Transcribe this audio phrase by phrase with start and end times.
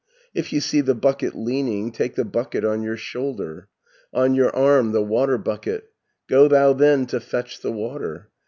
[0.31, 3.67] 300 "If you see the bucket leaning, Take the bucket on your shoulder,
[4.11, 5.91] On your arm the water bucket.
[6.27, 8.31] Go thou then to fetch the water.